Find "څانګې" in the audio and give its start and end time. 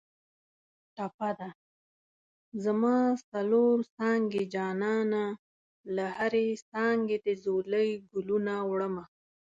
3.95-4.43, 6.71-7.17